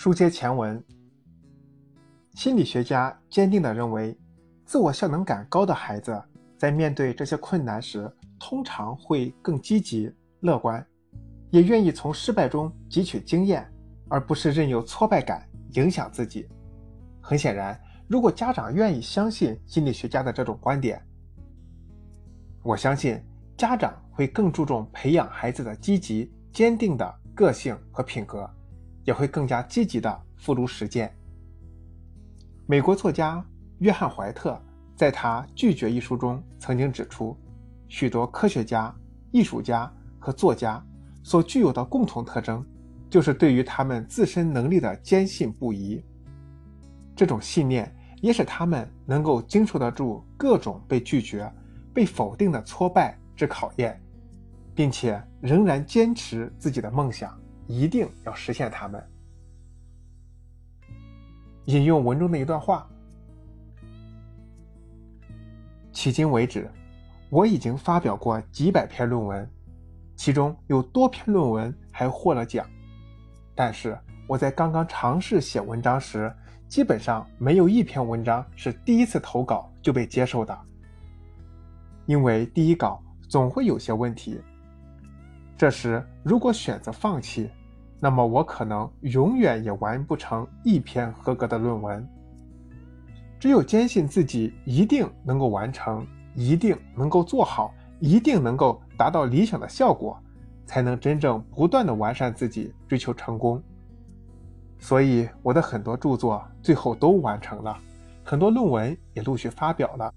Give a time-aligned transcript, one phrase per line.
[0.00, 0.80] 书接前文，
[2.34, 4.16] 心理学家坚定地认为，
[4.64, 6.22] 自我效能感高的孩子
[6.56, 8.08] 在面对这些困难时，
[8.38, 10.08] 通常会更积极、
[10.38, 10.86] 乐观，
[11.50, 13.68] 也愿意从失败中汲取经验，
[14.08, 16.48] 而不是任由挫败感影响自己。
[17.20, 17.76] 很显然，
[18.06, 21.04] 如果家长愿意相信心理学家的这种观点，
[22.62, 23.20] 我相信
[23.56, 28.48] 家长会更注重培养孩子的积极、坚定的个性和品格。
[29.08, 31.10] 也会更加积极地付诸实践。
[32.66, 33.42] 美国作家
[33.78, 34.60] 约翰·怀特
[34.94, 37.34] 在他《拒绝》一书中曾经指出，
[37.88, 38.94] 许多科学家、
[39.30, 40.84] 艺术家和作家
[41.22, 42.62] 所具有的共同特征，
[43.08, 46.04] 就是对于他们自身能力的坚信不疑。
[47.16, 47.90] 这种信念
[48.20, 51.50] 也使他们能够经受得住各种被拒绝、
[51.94, 53.98] 被否定的挫败之考验，
[54.74, 57.34] 并且仍然坚持自己的梦想。
[57.68, 59.00] 一定要实现它们。
[61.66, 62.88] 引用文中的一段话：
[65.92, 66.68] 迄今为止，
[67.28, 69.48] 我已经发表过几百篇论文，
[70.16, 72.66] 其中有多篇论文还获了奖。
[73.54, 76.34] 但是我在刚刚尝试写文章时，
[76.68, 80.58] 基本上没有一篇文章是第一次投稿就被接受的，
[82.06, 84.40] 因为第一稿总会有些问题。
[85.56, 87.50] 这时，如果选择放弃，
[88.00, 92.06] 那么我可能永远也完不成一篇合格的论文。
[93.40, 100.20] 只有坚信自己一定能够完成，一定能够做好，一定能够达到理想的效果，
[100.66, 103.62] 才能真正不断的完善自己，追求成功。
[104.78, 107.76] 所以我的很多著作最后都完成了，
[108.24, 110.12] 很多论文也陆续发表了。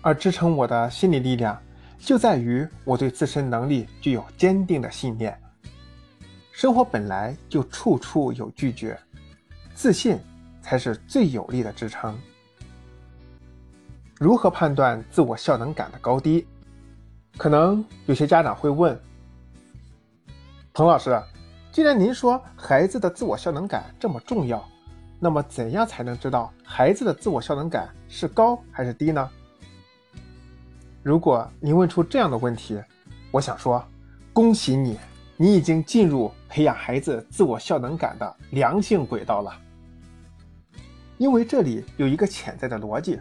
[0.00, 1.60] 而支撑我的心理力量，
[1.98, 5.38] 就在于我对自身能力具有坚定的信念。
[6.56, 8.98] 生活本来就处处有拒绝，
[9.74, 10.18] 自信
[10.62, 12.18] 才是最有力的支撑。
[14.18, 16.46] 如何判断自我效能感的高低？
[17.36, 18.98] 可能有些家长会问：
[20.72, 21.22] 彭老师，
[21.70, 24.66] 既然您说孩子的自我效能感这么重要，
[25.20, 29.30] 那么怎样才能知道孩子的自我效能感是高还是低呢？
[31.02, 32.80] 如果您问出这样的问题，
[33.30, 33.86] 我想说，
[34.32, 34.98] 恭喜你。
[35.38, 39.52] 你已经进入培养孩子自我效能感的良性轨道了，
[41.18, 43.20] 因为这里有一个潜在的逻辑，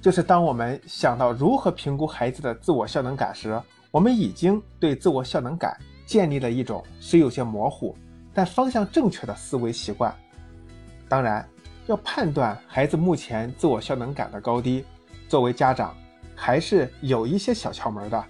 [0.00, 5.76] 就是当我们想到如何评估孩子的自我效能感时，我们已经对自我效能感
[6.06, 7.94] 建立了一种虽有些模糊，
[8.32, 10.10] 但方向正确的思维习惯。
[11.06, 11.46] 当然，
[11.86, 14.86] 要判断孩子目前自我效能感的高低，
[15.28, 15.94] 作为家长
[16.34, 18.24] 还是有一些小窍门的。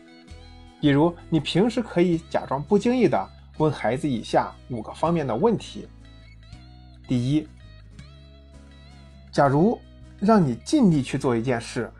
[0.80, 5.86] 比如，你平时可以假装不经意的问孩子以下五个方面的问题：
[7.06, 7.46] 第一，
[9.30, 9.78] 假如
[10.18, 11.92] 让你尽力去做一件事，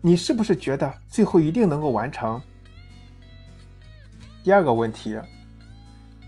[0.00, 2.42] 你是不是觉得最后一定能够完成？
[4.42, 5.16] 第二个问题，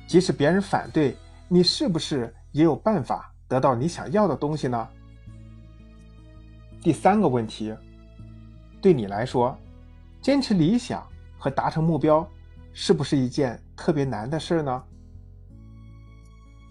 [0.07, 1.17] 即使别人反对，
[1.49, 4.89] 你是不是也有办法得到你想要的东西呢？
[6.81, 7.75] 第三个问题，
[8.81, 9.59] 对你来说，
[10.23, 11.05] 坚持理想。
[11.41, 12.29] 和达成目标
[12.73, 14.83] 是不是一件特别难的事呢？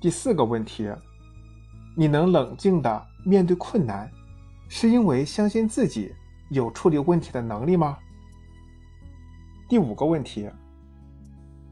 [0.02, 0.92] 第四个问题，
[1.96, 4.12] 你能冷静的面对困难，
[4.68, 6.14] 是因为相信自己
[6.50, 7.98] 有处理问题的能力吗？
[9.70, 10.50] 第五个问题，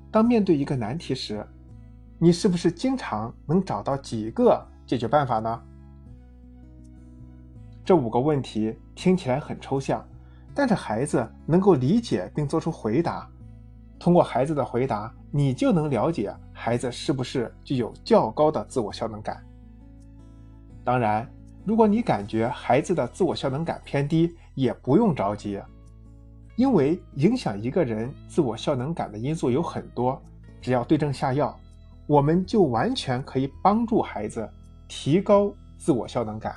[0.09, 1.46] 当面对一个难题时，
[2.17, 5.62] 你是不是经常能找到几个解决办法呢？
[7.84, 10.03] 这五个问题听起来很抽象。
[10.57, 13.29] 但是孩子能够理解并做出回答，
[14.00, 19.44] 通过孩子的回答，你就能了解孩子是不是具有较高的自我效能感。
[20.84, 21.30] 当然，
[21.66, 25.62] 如果你感觉孩子的自我效能感偏低，也不用着急，
[26.56, 30.22] 因为影响一个人自我效能感的因素有很多，
[30.62, 31.58] 只要对症下药，
[32.08, 34.50] 我们就完全可以帮助孩子
[34.88, 36.56] 提高自我效能感。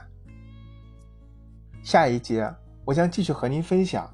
[1.83, 2.53] 下一节。
[2.85, 4.11] 我将继续和您分享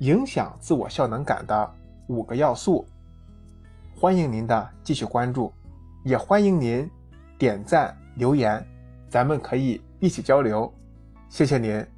[0.00, 1.74] 影响自我效能感的
[2.08, 2.86] 五个要素，
[3.94, 5.52] 欢迎您的继续关注，
[6.04, 6.88] 也欢迎您
[7.38, 8.64] 点赞留言，
[9.08, 10.72] 咱们可以一起交流，
[11.28, 11.93] 谢谢您。